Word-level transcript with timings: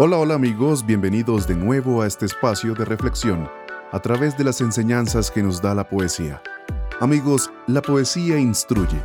Hola, 0.00 0.16
hola 0.18 0.34
amigos, 0.34 0.86
bienvenidos 0.86 1.48
de 1.48 1.56
nuevo 1.56 2.02
a 2.02 2.06
este 2.06 2.24
espacio 2.24 2.72
de 2.72 2.84
reflexión 2.84 3.50
a 3.90 3.98
través 3.98 4.38
de 4.38 4.44
las 4.44 4.60
enseñanzas 4.60 5.28
que 5.28 5.42
nos 5.42 5.60
da 5.60 5.74
la 5.74 5.88
poesía. 5.88 6.40
Amigos, 7.00 7.50
la 7.66 7.82
poesía 7.82 8.38
instruye. 8.38 9.02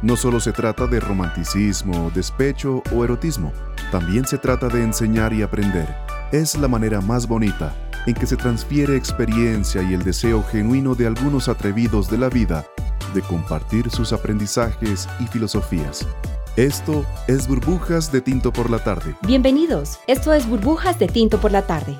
No 0.00 0.14
solo 0.14 0.38
se 0.38 0.52
trata 0.52 0.86
de 0.86 1.00
romanticismo, 1.00 2.12
despecho 2.14 2.84
o 2.94 3.02
erotismo, 3.02 3.52
también 3.90 4.24
se 4.26 4.38
trata 4.38 4.68
de 4.68 4.84
enseñar 4.84 5.32
y 5.32 5.42
aprender. 5.42 5.92
Es 6.30 6.56
la 6.56 6.68
manera 6.68 7.00
más 7.00 7.26
bonita 7.26 7.74
en 8.06 8.14
que 8.14 8.26
se 8.28 8.36
transfiere 8.36 8.94
experiencia 8.94 9.82
y 9.82 9.92
el 9.92 10.04
deseo 10.04 10.44
genuino 10.44 10.94
de 10.94 11.08
algunos 11.08 11.48
atrevidos 11.48 12.08
de 12.08 12.18
la 12.18 12.28
vida 12.28 12.64
de 13.12 13.22
compartir 13.22 13.90
sus 13.90 14.12
aprendizajes 14.12 15.08
y 15.18 15.26
filosofías. 15.26 16.06
Esto 16.58 17.06
es 17.28 17.46
Burbujas 17.46 18.10
de 18.10 18.20
Tinto 18.20 18.52
por 18.52 18.68
la 18.68 18.80
Tarde. 18.80 19.14
Bienvenidos, 19.22 20.00
esto 20.08 20.32
es 20.32 20.44
Burbujas 20.44 20.98
de 20.98 21.06
Tinto 21.06 21.40
por 21.40 21.52
la 21.52 21.62
Tarde. 21.62 21.96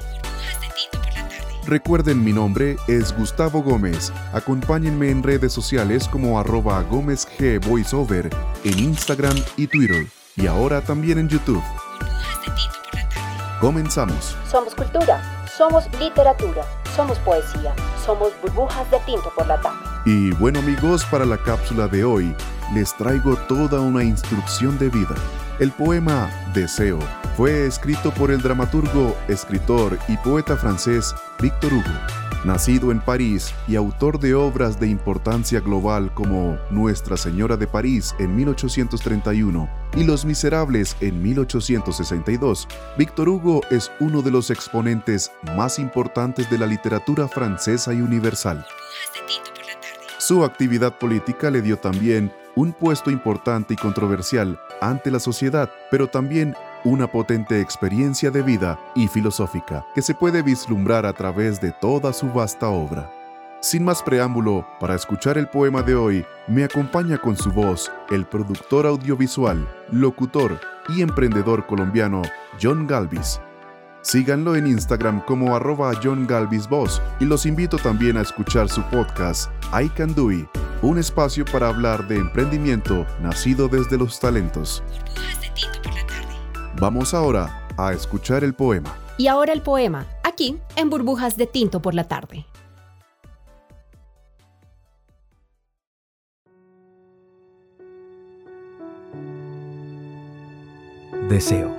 Recuerden 1.64 2.24
mi 2.24 2.32
nombre 2.32 2.74
es 2.88 3.16
Gustavo 3.16 3.62
Gómez. 3.62 4.12
Acompáñenme 4.32 5.10
en 5.10 5.22
redes 5.22 5.52
sociales 5.52 6.08
como 6.08 6.40
arroba 6.40 6.82
Gómez 6.82 7.28
G 7.38 7.64
Voiceover 7.64 8.30
en 8.64 8.78
Instagram 8.80 9.36
y 9.56 9.68
Twitter. 9.68 10.08
Y 10.34 10.48
ahora 10.48 10.80
también 10.80 11.18
en 11.18 11.28
YouTube. 11.28 11.62
Comenzamos. 13.60 14.36
Somos 14.50 14.74
cultura, 14.74 15.46
somos 15.56 15.84
literatura, 16.00 16.64
somos 16.96 17.16
poesía, 17.20 17.72
somos 18.04 18.32
burbujas 18.42 18.90
de 18.90 18.98
tinto 19.06 19.32
por 19.36 19.46
la 19.46 19.60
tarde. 19.60 19.78
Y 20.04 20.32
bueno 20.32 20.58
amigos, 20.58 21.04
para 21.04 21.24
la 21.24 21.38
cápsula 21.38 21.86
de 21.86 22.02
hoy 22.02 22.34
les 22.74 22.96
traigo 22.96 23.36
toda 23.48 23.80
una 23.80 24.04
instrucción 24.04 24.78
de 24.78 24.88
vida. 24.88 25.14
El 25.58 25.72
poema 25.72 26.30
Deseo 26.54 26.98
fue 27.36 27.66
escrito 27.66 28.12
por 28.12 28.30
el 28.30 28.40
dramaturgo, 28.40 29.16
escritor 29.28 29.98
y 30.08 30.16
poeta 30.18 30.56
francés 30.56 31.14
Victor 31.40 31.72
Hugo. 31.72 31.84
Nacido 32.44 32.92
en 32.92 33.00
París 33.00 33.52
y 33.66 33.74
autor 33.74 34.20
de 34.20 34.34
obras 34.34 34.78
de 34.78 34.86
importancia 34.86 35.58
global 35.58 36.14
como 36.14 36.56
Nuestra 36.70 37.16
Señora 37.16 37.56
de 37.56 37.66
París 37.66 38.14
en 38.20 38.36
1831 38.36 39.68
y 39.96 40.04
Los 40.04 40.24
Miserables 40.24 40.96
en 41.00 41.20
1862, 41.20 42.68
Víctor 42.96 43.28
Hugo 43.28 43.62
es 43.70 43.90
uno 43.98 44.22
de 44.22 44.30
los 44.30 44.50
exponentes 44.50 45.32
más 45.56 45.80
importantes 45.80 46.48
de 46.48 46.58
la 46.58 46.66
literatura 46.66 47.26
francesa 47.26 47.92
y 47.92 48.00
universal. 48.00 48.64
Su 50.18 50.44
actividad 50.44 50.96
política 50.98 51.50
le 51.50 51.62
dio 51.62 51.78
también 51.78 52.32
un 52.58 52.72
puesto 52.72 53.08
importante 53.12 53.74
y 53.74 53.76
controversial 53.76 54.58
ante 54.80 55.12
la 55.12 55.20
sociedad, 55.20 55.70
pero 55.92 56.08
también 56.08 56.56
una 56.84 57.06
potente 57.06 57.60
experiencia 57.60 58.32
de 58.32 58.42
vida 58.42 58.80
y 58.96 59.06
filosófica 59.06 59.86
que 59.94 60.02
se 60.02 60.12
puede 60.12 60.42
vislumbrar 60.42 61.06
a 61.06 61.12
través 61.12 61.60
de 61.60 61.70
toda 61.70 62.12
su 62.12 62.26
vasta 62.32 62.68
obra. 62.68 63.12
Sin 63.60 63.84
más 63.84 64.02
preámbulo, 64.02 64.66
para 64.80 64.96
escuchar 64.96 65.38
el 65.38 65.46
poema 65.46 65.82
de 65.82 65.94
hoy, 65.94 66.26
me 66.48 66.64
acompaña 66.64 67.18
con 67.18 67.36
su 67.36 67.52
voz 67.52 67.92
el 68.10 68.26
productor 68.26 68.86
audiovisual, 68.86 69.64
locutor 69.92 70.60
y 70.88 71.02
emprendedor 71.02 71.64
colombiano 71.64 72.22
John 72.60 72.88
Galvis. 72.88 73.40
Síganlo 74.02 74.56
en 74.56 74.66
Instagram 74.66 75.24
como 75.26 75.54
arroba 75.54 75.92
John 76.02 76.26
Galvis 76.26 76.68
Voz 76.68 77.00
y 77.20 77.24
los 77.24 77.46
invito 77.46 77.76
también 77.76 78.16
a 78.16 78.22
escuchar 78.22 78.68
su 78.68 78.82
podcast 78.82 79.48
I 79.72 79.88
Can 79.90 80.12
Do 80.14 80.32
It, 80.32 80.48
un 80.82 80.98
espacio 80.98 81.44
para 81.44 81.68
hablar 81.68 82.06
de 82.06 82.16
emprendimiento 82.16 83.06
nacido 83.20 83.68
desde 83.68 83.98
los 83.98 84.20
talentos. 84.20 84.82
Vamos 86.80 87.14
ahora 87.14 87.66
a 87.76 87.92
escuchar 87.92 88.44
el 88.44 88.54
poema. 88.54 88.94
Y 89.16 89.26
ahora 89.26 89.52
el 89.52 89.62
poema, 89.62 90.06
aquí 90.22 90.58
en 90.76 90.90
Burbujas 90.90 91.36
de 91.36 91.46
Tinto 91.46 91.82
por 91.82 91.94
la 91.94 92.04
tarde. 92.04 92.46
Deseo. 101.28 101.76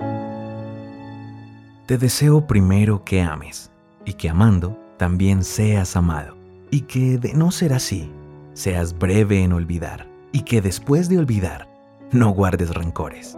Te 1.88 1.98
deseo 1.98 2.46
primero 2.46 3.04
que 3.04 3.22
ames 3.22 3.72
y 4.06 4.14
que 4.14 4.30
amando 4.30 4.78
también 4.98 5.44
seas 5.44 5.96
amado 5.96 6.38
y 6.70 6.82
que 6.82 7.18
de 7.18 7.34
no 7.34 7.50
ser 7.50 7.74
así, 7.74 8.12
seas 8.60 8.98
breve 8.98 9.42
en 9.42 9.54
olvidar 9.54 10.10
y 10.34 10.42
que 10.42 10.62
después 10.62 11.08
de 11.08 11.18
olvidar 11.18 11.70
no 12.12 12.32
guardes 12.32 12.74
rencores. 12.74 13.38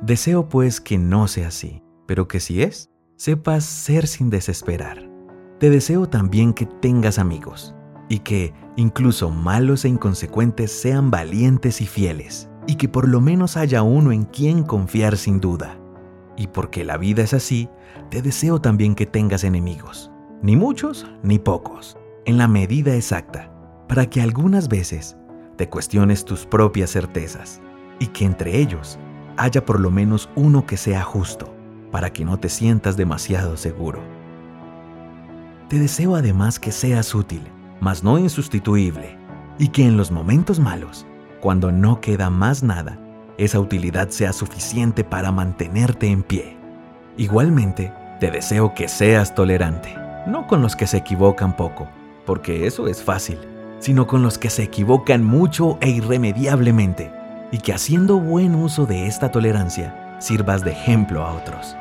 Deseo 0.00 0.48
pues 0.48 0.80
que 0.80 0.96
no 0.96 1.26
sea 1.26 1.48
así, 1.48 1.82
pero 2.06 2.28
que 2.28 2.38
si 2.38 2.62
es, 2.62 2.90
sepas 3.16 3.64
ser 3.64 4.06
sin 4.06 4.30
desesperar. 4.30 5.10
Te 5.58 5.70
deseo 5.70 6.08
también 6.08 6.52
que 6.52 6.66
tengas 6.66 7.18
amigos 7.18 7.74
y 8.08 8.20
que, 8.20 8.52
incluso 8.76 9.30
malos 9.30 9.84
e 9.84 9.88
inconsecuentes, 9.88 10.70
sean 10.70 11.10
valientes 11.10 11.80
y 11.80 11.86
fieles, 11.86 12.48
y 12.66 12.76
que 12.76 12.88
por 12.88 13.08
lo 13.08 13.20
menos 13.20 13.56
haya 13.56 13.82
uno 13.82 14.12
en 14.12 14.24
quien 14.24 14.62
confiar 14.62 15.16
sin 15.16 15.40
duda. 15.40 15.78
Y 16.36 16.48
porque 16.48 16.84
la 16.84 16.98
vida 16.98 17.22
es 17.22 17.32
así, 17.32 17.68
te 18.10 18.20
deseo 18.20 18.60
también 18.60 18.94
que 18.94 19.06
tengas 19.06 19.42
enemigos, 19.42 20.12
ni 20.42 20.54
muchos 20.54 21.06
ni 21.22 21.38
pocos, 21.38 21.96
en 22.26 22.36
la 22.36 22.46
medida 22.46 22.94
exacta, 22.94 23.53
para 23.88 24.06
que 24.06 24.20
algunas 24.20 24.68
veces 24.68 25.16
te 25.56 25.68
cuestiones 25.68 26.24
tus 26.24 26.46
propias 26.46 26.90
certezas, 26.90 27.60
y 27.98 28.08
que 28.08 28.24
entre 28.24 28.58
ellos 28.58 28.98
haya 29.36 29.64
por 29.64 29.80
lo 29.80 29.90
menos 29.90 30.28
uno 30.34 30.66
que 30.66 30.76
sea 30.76 31.02
justo, 31.02 31.54
para 31.90 32.12
que 32.12 32.24
no 32.24 32.38
te 32.38 32.48
sientas 32.48 32.96
demasiado 32.96 33.56
seguro. 33.56 34.00
Te 35.68 35.78
deseo 35.78 36.16
además 36.16 36.58
que 36.58 36.72
seas 36.72 37.14
útil, 37.14 37.42
mas 37.80 38.02
no 38.02 38.18
insustituible, 38.18 39.16
y 39.58 39.68
que 39.68 39.86
en 39.86 39.96
los 39.96 40.10
momentos 40.10 40.58
malos, 40.58 41.06
cuando 41.40 41.70
no 41.70 42.00
queda 42.00 42.30
más 42.30 42.62
nada, 42.62 42.98
esa 43.38 43.60
utilidad 43.60 44.10
sea 44.10 44.32
suficiente 44.32 45.04
para 45.04 45.32
mantenerte 45.32 46.08
en 46.08 46.22
pie. 46.22 46.56
Igualmente, 47.16 47.92
te 48.20 48.30
deseo 48.30 48.74
que 48.74 48.88
seas 48.88 49.34
tolerante, 49.34 49.94
no 50.26 50.46
con 50.46 50.62
los 50.62 50.76
que 50.76 50.86
se 50.86 50.98
equivocan 50.98 51.56
poco, 51.56 51.88
porque 52.24 52.66
eso 52.66 52.88
es 52.88 53.02
fácil, 53.02 53.38
sino 53.84 54.06
con 54.06 54.22
los 54.22 54.38
que 54.38 54.48
se 54.48 54.62
equivocan 54.62 55.22
mucho 55.22 55.76
e 55.82 55.90
irremediablemente, 55.90 57.12
y 57.52 57.58
que 57.58 57.74
haciendo 57.74 58.18
buen 58.18 58.54
uso 58.54 58.86
de 58.86 59.06
esta 59.06 59.30
tolerancia 59.30 60.16
sirvas 60.20 60.64
de 60.64 60.70
ejemplo 60.70 61.22
a 61.22 61.34
otros. 61.34 61.76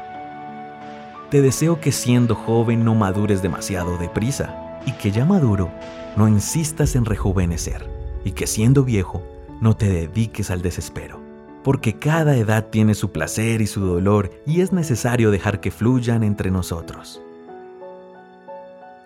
Te 1.29 1.41
deseo 1.41 1.79
que 1.79 1.93
siendo 1.93 2.35
joven 2.35 2.83
no 2.83 2.93
madures 2.93 3.41
demasiado 3.41 3.97
deprisa 3.97 4.81
y 4.85 4.91
que 4.91 5.11
ya 5.11 5.23
maduro 5.23 5.71
no 6.17 6.27
insistas 6.27 6.97
en 6.97 7.05
rejuvenecer 7.05 7.89
y 8.25 8.31
que 8.31 8.47
siendo 8.47 8.83
viejo 8.83 9.23
no 9.61 9.77
te 9.77 9.87
dediques 9.87 10.51
al 10.51 10.61
desespero, 10.61 11.21
porque 11.63 11.99
cada 11.99 12.35
edad 12.35 12.65
tiene 12.65 12.95
su 12.95 13.13
placer 13.13 13.61
y 13.61 13.67
su 13.67 13.79
dolor 13.79 14.29
y 14.45 14.59
es 14.59 14.73
necesario 14.73 15.31
dejar 15.31 15.61
que 15.61 15.71
fluyan 15.71 16.23
entre 16.23 16.51
nosotros. 16.51 17.21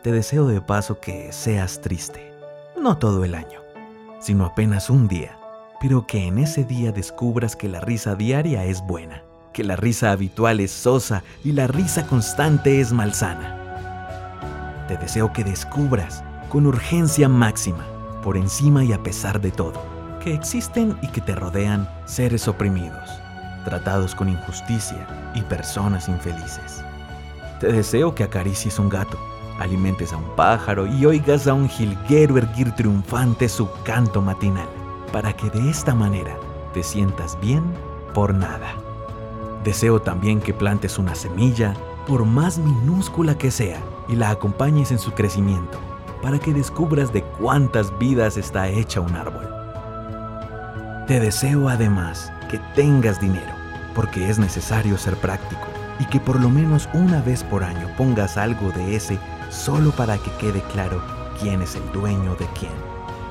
Te 0.02 0.12
deseo 0.12 0.48
de 0.48 0.62
paso 0.62 1.00
que 1.00 1.32
seas 1.32 1.80
triste, 1.80 2.27
no 2.82 2.98
todo 2.98 3.24
el 3.24 3.36
año, 3.36 3.62
sino 4.20 4.46
apenas 4.46 4.90
un 4.90 5.08
día 5.08 5.38
pero 5.80 6.08
que 6.08 6.26
en 6.26 6.38
ese 6.40 6.64
día 6.64 6.92
descubras 6.92 7.56
que 7.56 7.70
la 7.70 7.80
risa 7.80 8.16
diaria 8.16 8.66
es 8.66 8.82
buena, 8.82 9.24
que 9.54 9.64
la 9.64 9.76
risa 9.76 10.12
habitual 10.12 10.60
es 10.60 10.72
sosa 10.72 11.24
y 11.44 11.52
la 11.52 11.68
risa 11.68 12.08
constante 12.08 12.82
es 12.82 12.92
malsana. 12.92 14.86
Te 14.88 14.98
deseo 14.98 15.32
que 15.34 15.44
descubras, 15.44 16.24
con 16.50 16.66
urgencia 16.66 17.30
máxima, 17.30 17.86
por 18.24 18.38
encima 18.38 18.84
y 18.84 18.94
a 18.94 19.04
pesar 19.04 19.42
de 19.42 19.52
todo, 19.52 19.84
que 20.24 20.34
existen 20.34 20.98
y 21.02 21.08
que 21.10 21.22
te 21.22 21.36
rodean 21.36 21.88
seres 22.06 22.48
oprimidos, 22.48 23.10
tratados 23.66 24.16
con 24.16 24.30
injusticia 24.30 25.06
y 25.36 25.42
personas 25.42 26.08
infelices. 26.08 26.84
Te 27.60 27.72
deseo 27.72 28.16
que 28.16 28.24
acaricies 28.24 28.80
un 28.80 28.90
gato, 28.90 29.20
alimentes 29.60 30.14
a 30.14 30.18
un 30.18 30.36
pájaro 30.36 30.88
y 30.88 31.06
oigas 31.06 31.48
a 31.48 31.54
un 31.54 31.70
jilguero 31.70 32.38
erguir 32.38 32.72
triunfante 32.74 33.50
su 33.50 33.70
canto 33.84 34.22
matinal 34.22 34.68
para 35.12 35.34
que 35.34 35.50
de 35.50 35.70
esta 35.70 35.96
manera 35.96 36.36
te 36.74 36.84
sientas 36.84 37.40
bien 37.40 37.64
por 38.14 38.34
nada. 38.34 38.76
Deseo 39.64 40.02
también 40.02 40.40
que 40.40 40.54
plantes 40.54 40.98
una 40.98 41.16
semilla, 41.16 41.74
por 42.08 42.26
más 42.26 42.58
minúscula 42.58 43.38
que 43.38 43.52
sea, 43.52 43.80
y 44.08 44.16
la 44.16 44.30
acompañes 44.30 44.92
en 44.92 45.00
su 45.00 45.12
crecimiento, 45.12 45.78
para 46.22 46.40
que 46.40 46.54
descubras 46.54 47.12
de 47.12 47.24
cuántas 47.24 47.98
vidas 48.00 48.38
está 48.38 48.70
hecha 48.70 49.02
un 49.02 49.16
árbol. 49.16 49.48
Te 51.08 51.20
deseo 51.20 51.68
además 51.70 52.32
que 52.50 52.60
tengas 52.76 53.20
dinero, 53.20 53.54
porque 53.94 54.30
es 54.30 54.40
necesario 54.40 54.98
ser 54.98 55.16
práctico, 55.18 55.68
y 56.00 56.06
que 56.06 56.20
por 56.20 56.40
lo 56.40 56.50
menos 56.50 56.88
una 56.94 57.22
vez 57.22 57.44
por 57.44 57.64
año 57.64 57.88
pongas 57.98 58.38
algo 58.38 58.72
de 58.72 58.96
ese 58.96 59.20
solo 59.58 59.92
para 59.92 60.18
que 60.18 60.32
quede 60.34 60.62
claro 60.72 61.02
quién 61.40 61.62
es 61.62 61.76
el 61.76 61.92
dueño 61.92 62.36
de 62.36 62.48
quién. 62.58 62.72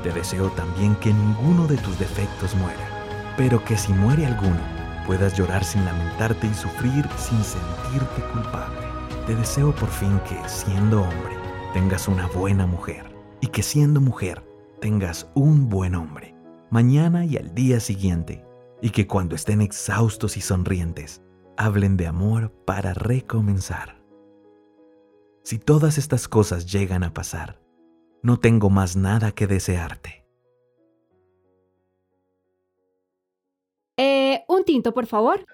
Te 0.03 0.13
deseo 0.13 0.51
también 0.51 0.97
que 0.97 1.13
ninguno 1.13 1.67
de 1.67 1.77
tus 1.79 1.99
defectos 1.99 2.55
muera, 2.57 3.35
pero 3.37 3.65
que 3.65 3.77
si 3.77 3.93
muere 3.93 4.27
alguno, 4.27 4.61
puedas 5.07 5.37
llorar 5.37 5.65
sin 5.65 5.85
lamentarte 5.85 6.47
y 6.47 6.55
sufrir 6.55 7.09
sin 7.17 7.43
sentirte 7.43 8.23
culpable. 8.33 8.77
Te 9.27 9.35
deseo 9.35 9.75
por 9.75 9.89
fin 9.89 10.21
que, 10.29 10.37
siendo 10.49 11.03
hombre, 11.03 11.37
tengas 11.73 12.09
una 12.09 12.27
buena 12.27 12.67
mujer 12.67 13.07
y 13.41 13.47
que 13.47 13.63
siendo 13.63 14.01
mujer, 14.01 14.45
tengas 14.81 15.29
un 15.35 15.69
buen 15.69 15.95
hombre, 15.95 16.35
mañana 16.71 17.25
y 17.25 17.37
al 17.37 17.55
día 17.55 17.81
siguiente, 17.81 18.45
y 18.83 18.91
que 18.91 19.07
cuando 19.07 19.35
estén 19.37 19.61
exhaustos 19.61 20.37
y 20.37 20.41
sonrientes, 20.41 21.23
hablen 21.57 21.97
de 21.97 22.07
amor 22.07 22.53
para 22.65 22.95
recomenzar. 22.95 24.06
Si 25.47 25.61
todas 25.61 25.97
estas 25.97 26.27
cosas 26.27 26.67
llegan 26.67 27.05
a 27.05 27.15
pasar, 27.15 27.61
no 28.21 28.41
tengo 28.41 28.69
más 28.69 28.97
nada 28.97 29.31
que 29.31 29.47
desearte. 29.47 30.27
Eh, 33.97 34.43
un 34.49 34.65
tinto, 34.65 34.93
por 34.93 35.07
favor. 35.07 35.47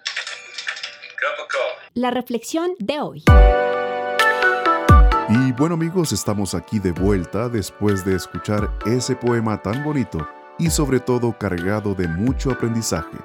La 1.93 2.11
reflexión 2.11 2.71
de 2.79 3.01
hoy. 3.01 3.25
Y 5.29 5.53
bueno 5.59 5.75
amigos, 5.75 6.13
estamos 6.13 6.55
aquí 6.55 6.79
de 6.79 6.93
vuelta 6.93 7.51
después 7.51 8.03
de 8.03 8.17
escuchar 8.17 8.75
ese 8.87 9.15
poema 9.15 9.61
tan 9.61 9.85
bonito 9.85 10.27
y 10.59 10.71
sobre 10.71 11.01
todo 11.01 11.37
cargado 11.39 11.95
de 11.95 12.09
mucho 12.09 12.51
aprendizaje. 12.51 13.19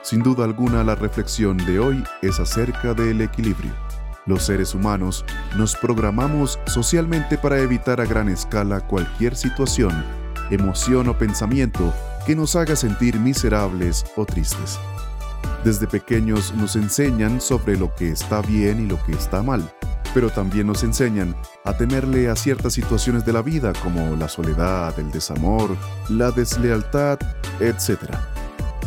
Sin 0.00 0.22
duda 0.22 0.44
alguna 0.44 0.84
la 0.84 0.94
reflexión 0.94 1.58
de 1.66 1.78
hoy 1.78 2.02
es 2.22 2.40
acerca 2.40 2.94
del 2.94 3.20
equilibrio. 3.20 3.74
Los 4.26 4.44
seres 4.44 4.74
humanos 4.74 5.24
nos 5.56 5.76
programamos 5.76 6.58
socialmente 6.66 7.36
para 7.36 7.58
evitar 7.58 8.00
a 8.00 8.06
gran 8.06 8.28
escala 8.28 8.80
cualquier 8.80 9.36
situación, 9.36 10.04
emoción 10.50 11.08
o 11.08 11.18
pensamiento 11.18 11.92
que 12.26 12.34
nos 12.34 12.56
haga 12.56 12.74
sentir 12.74 13.20
miserables 13.20 14.06
o 14.16 14.24
tristes. 14.24 14.78
Desde 15.62 15.86
pequeños 15.86 16.54
nos 16.54 16.74
enseñan 16.74 17.40
sobre 17.40 17.76
lo 17.76 17.94
que 17.94 18.10
está 18.10 18.40
bien 18.40 18.82
y 18.82 18.86
lo 18.86 19.02
que 19.04 19.12
está 19.12 19.42
mal 19.42 19.70
pero 20.14 20.30
también 20.30 20.68
nos 20.68 20.84
enseñan 20.84 21.34
a 21.64 21.76
temerle 21.76 22.30
a 22.30 22.36
ciertas 22.36 22.72
situaciones 22.72 23.26
de 23.26 23.32
la 23.32 23.42
vida 23.42 23.72
como 23.82 24.14
la 24.14 24.28
soledad, 24.28 24.96
el 24.98 25.10
desamor, 25.10 25.76
la 26.08 26.30
deslealtad, 26.30 27.18
etc. 27.58 28.14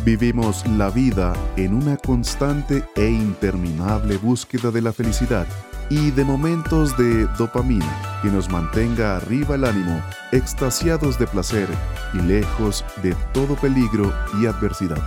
Vivimos 0.04 0.66
la 0.66 0.90
vida 0.90 1.34
en 1.56 1.74
una 1.74 1.96
constante 1.96 2.84
e 2.94 3.08
interminable 3.10 4.16
búsqueda 4.16 4.70
de 4.70 4.80
la 4.80 4.92
felicidad 4.92 5.46
y 5.90 6.10
de 6.12 6.24
momentos 6.24 6.96
de 6.96 7.26
dopamina 7.36 8.20
que 8.22 8.28
nos 8.28 8.48
mantenga 8.48 9.16
arriba 9.16 9.56
el 9.56 9.64
ánimo, 9.64 10.00
extasiados 10.32 11.18
de 11.18 11.26
placer 11.26 11.68
y 12.14 12.18
lejos 12.18 12.84
de 13.02 13.14
todo 13.32 13.54
peligro 13.56 14.12
y 14.40 14.46
adversidad. 14.46 15.02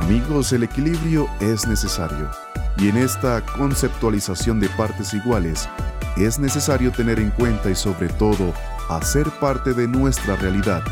Amigos, 0.00 0.52
el 0.52 0.62
equilibrio 0.62 1.28
es 1.40 1.66
necesario 1.66 2.30
y 2.78 2.88
en 2.88 2.98
esta 2.98 3.44
conceptualización 3.44 4.60
de 4.60 4.68
partes 4.70 5.12
iguales, 5.14 5.68
es 6.16 6.38
necesario 6.38 6.92
tener 6.92 7.18
en 7.18 7.30
cuenta 7.30 7.70
y 7.70 7.74
sobre 7.74 8.08
todo 8.08 8.52
hacer 8.88 9.28
parte 9.40 9.72
de 9.72 9.88
nuestra 9.88 10.36
realidad 10.36 10.82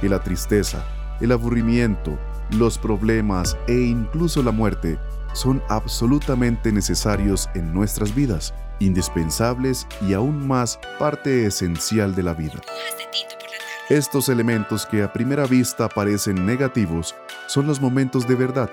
que 0.00 0.08
la 0.08 0.20
tristeza, 0.20 0.82
el 1.20 1.32
aburrimiento, 1.32 2.18
los 2.50 2.78
problemas 2.78 3.56
e 3.66 3.74
incluso 3.74 4.42
la 4.42 4.50
muerte 4.50 4.98
son 5.32 5.62
absolutamente 5.68 6.72
necesarios 6.72 7.48
en 7.54 7.74
nuestras 7.74 8.14
vidas, 8.14 8.54
indispensables 8.78 9.86
y 10.00 10.14
aún 10.14 10.46
más 10.46 10.78
parte 10.98 11.46
esencial 11.46 12.14
de 12.14 12.22
la 12.22 12.34
vida. 12.34 12.60
Estos 13.90 14.28
elementos 14.28 14.86
que 14.86 15.02
a 15.02 15.12
primera 15.12 15.46
vista 15.46 15.88
parecen 15.88 16.46
negativos 16.46 17.14
son 17.48 17.66
los 17.66 17.80
momentos 17.80 18.26
de 18.26 18.34
verdad, 18.34 18.70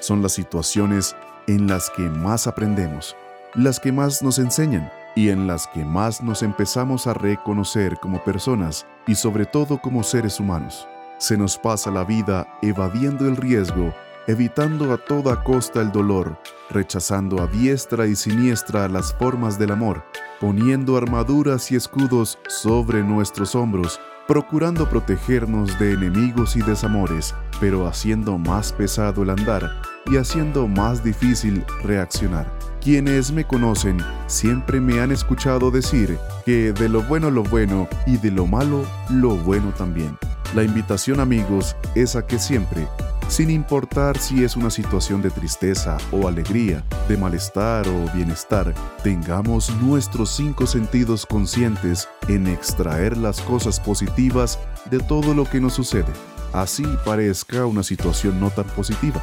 son 0.00 0.22
las 0.22 0.32
situaciones 0.32 1.16
en 1.46 1.66
las 1.66 1.90
que 1.90 2.02
más 2.02 2.46
aprendemos, 2.46 3.16
las 3.54 3.80
que 3.80 3.90
más 3.90 4.22
nos 4.22 4.38
enseñan 4.38 4.90
y 5.16 5.30
en 5.30 5.46
las 5.46 5.66
que 5.68 5.84
más 5.84 6.22
nos 6.22 6.42
empezamos 6.42 7.06
a 7.06 7.14
reconocer 7.14 7.98
como 7.98 8.22
personas 8.22 8.86
y 9.06 9.14
sobre 9.14 9.46
todo 9.46 9.78
como 9.78 10.02
seres 10.02 10.38
humanos. 10.40 10.86
Se 11.26 11.38
nos 11.38 11.56
pasa 11.56 11.90
la 11.90 12.04
vida 12.04 12.46
evadiendo 12.60 13.26
el 13.26 13.38
riesgo, 13.38 13.94
evitando 14.26 14.92
a 14.92 14.98
toda 14.98 15.42
costa 15.42 15.80
el 15.80 15.90
dolor, 15.90 16.38
rechazando 16.68 17.42
a 17.42 17.46
diestra 17.46 18.06
y 18.06 18.14
siniestra 18.14 18.90
las 18.90 19.14
formas 19.14 19.58
del 19.58 19.70
amor, 19.70 20.04
poniendo 20.38 20.98
armaduras 20.98 21.72
y 21.72 21.76
escudos 21.76 22.38
sobre 22.46 23.02
nuestros 23.02 23.54
hombros, 23.54 23.98
procurando 24.28 24.86
protegernos 24.86 25.78
de 25.78 25.94
enemigos 25.94 26.56
y 26.56 26.60
desamores, 26.60 27.34
pero 27.58 27.86
haciendo 27.86 28.36
más 28.36 28.74
pesado 28.74 29.22
el 29.22 29.30
andar 29.30 29.70
y 30.04 30.18
haciendo 30.18 30.68
más 30.68 31.02
difícil 31.02 31.64
reaccionar. 31.84 32.52
Quienes 32.82 33.32
me 33.32 33.46
conocen 33.46 33.96
siempre 34.26 34.78
me 34.78 35.00
han 35.00 35.10
escuchado 35.10 35.70
decir 35.70 36.18
que 36.44 36.74
de 36.74 36.90
lo 36.90 37.02
bueno 37.04 37.30
lo 37.30 37.44
bueno 37.44 37.88
y 38.06 38.18
de 38.18 38.30
lo 38.30 38.46
malo 38.46 38.84
lo 39.08 39.36
bueno 39.36 39.72
también. 39.72 40.18
La 40.54 40.62
invitación 40.62 41.18
amigos 41.18 41.74
es 41.96 42.14
a 42.14 42.24
que 42.24 42.38
siempre, 42.38 42.86
sin 43.26 43.50
importar 43.50 44.16
si 44.16 44.44
es 44.44 44.54
una 44.54 44.70
situación 44.70 45.20
de 45.20 45.28
tristeza 45.30 45.96
o 46.12 46.28
alegría, 46.28 46.84
de 47.08 47.16
malestar 47.16 47.88
o 47.88 48.08
bienestar, 48.14 48.72
tengamos 49.02 49.74
nuestros 49.82 50.30
cinco 50.30 50.68
sentidos 50.68 51.26
conscientes 51.26 52.08
en 52.28 52.46
extraer 52.46 53.16
las 53.16 53.40
cosas 53.40 53.80
positivas 53.80 54.60
de 54.92 55.00
todo 55.00 55.34
lo 55.34 55.44
que 55.44 55.60
nos 55.60 55.72
sucede, 55.72 56.12
así 56.52 56.86
parezca 57.04 57.66
una 57.66 57.82
situación 57.82 58.38
no 58.38 58.48
tan 58.50 58.66
positiva. 58.66 59.20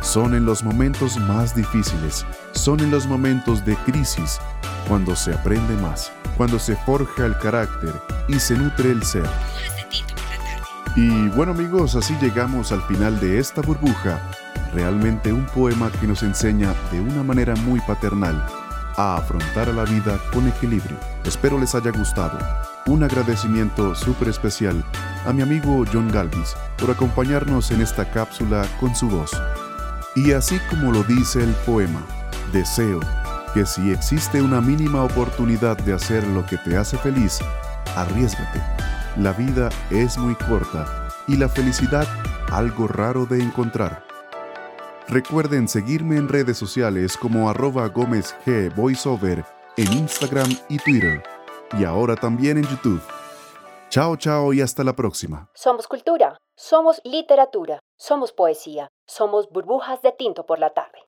Son 0.00 0.34
en 0.34 0.46
los 0.46 0.64
momentos 0.64 1.18
más 1.18 1.54
difíciles, 1.54 2.24
son 2.52 2.80
en 2.80 2.90
los 2.90 3.06
momentos 3.06 3.62
de 3.66 3.76
crisis, 3.76 4.40
cuando 4.88 5.16
se 5.16 5.34
aprende 5.34 5.74
más, 5.82 6.10
cuando 6.38 6.58
se 6.58 6.76
forja 6.76 7.26
el 7.26 7.36
carácter 7.36 7.92
y 8.26 8.40
se 8.40 8.56
nutre 8.56 8.90
el 8.90 9.02
ser. 9.02 9.28
Y 10.94 11.28
bueno 11.28 11.52
amigos, 11.52 11.96
así 11.96 12.14
llegamos 12.20 12.70
al 12.70 12.82
final 12.82 13.18
de 13.18 13.38
esta 13.38 13.62
burbuja, 13.62 14.20
realmente 14.74 15.32
un 15.32 15.46
poema 15.46 15.90
que 15.90 16.06
nos 16.06 16.22
enseña 16.22 16.74
de 16.90 17.00
una 17.00 17.22
manera 17.22 17.54
muy 17.56 17.80
paternal 17.80 18.44
a 18.96 19.16
afrontar 19.16 19.70
a 19.70 19.72
la 19.72 19.84
vida 19.84 20.18
con 20.34 20.46
equilibrio. 20.48 20.98
Espero 21.24 21.58
les 21.58 21.74
haya 21.74 21.90
gustado. 21.92 22.38
Un 22.86 23.04
agradecimiento 23.04 23.94
súper 23.94 24.28
especial 24.28 24.84
a 25.24 25.32
mi 25.32 25.40
amigo 25.40 25.82
John 25.90 26.10
Galvis 26.10 26.54
por 26.76 26.90
acompañarnos 26.90 27.70
en 27.70 27.80
esta 27.80 28.10
cápsula 28.10 28.66
con 28.78 28.94
su 28.94 29.08
voz. 29.08 29.30
Y 30.14 30.32
así 30.32 30.58
como 30.68 30.92
lo 30.92 31.04
dice 31.04 31.42
el 31.42 31.52
poema, 31.64 32.02
deseo 32.52 33.00
que 33.54 33.64
si 33.64 33.92
existe 33.92 34.42
una 34.42 34.60
mínima 34.60 35.02
oportunidad 35.02 35.78
de 35.78 35.94
hacer 35.94 36.26
lo 36.26 36.44
que 36.44 36.58
te 36.58 36.76
hace 36.76 36.98
feliz, 36.98 37.38
arriesgate. 37.96 38.81
La 39.18 39.32
vida 39.34 39.68
es 39.90 40.16
muy 40.16 40.34
corta 40.34 41.08
y 41.28 41.36
la 41.36 41.46
felicidad 41.46 42.06
algo 42.50 42.88
raro 42.88 43.26
de 43.26 43.42
encontrar. 43.42 44.04
Recuerden 45.06 45.68
seguirme 45.68 46.16
en 46.16 46.30
redes 46.30 46.56
sociales 46.56 47.18
como 47.18 47.50
arroba 47.50 47.86
Gómez 47.88 48.34
en 48.46 49.92
Instagram 49.92 50.48
y 50.70 50.78
Twitter, 50.78 51.22
y 51.78 51.84
ahora 51.84 52.16
también 52.16 52.56
en 52.56 52.64
YouTube. 52.64 53.02
Chao, 53.90 54.16
chao 54.16 54.54
y 54.54 54.62
hasta 54.62 54.82
la 54.82 54.96
próxima. 54.96 55.50
Somos 55.52 55.86
cultura, 55.88 56.38
somos 56.56 57.02
literatura, 57.04 57.80
somos 57.98 58.32
poesía, 58.32 58.88
somos 59.06 59.50
burbujas 59.50 60.00
de 60.00 60.12
tinto 60.12 60.46
por 60.46 60.58
la 60.58 60.70
tarde. 60.70 61.00